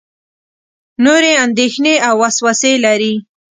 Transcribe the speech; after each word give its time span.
نورې 1.03 1.31
اندېښنې 1.45 1.95
او 2.07 2.15
وسوسې 2.21 2.73
لري. 2.85 3.13